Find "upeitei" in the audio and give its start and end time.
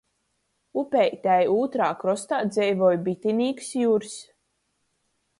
0.83-1.43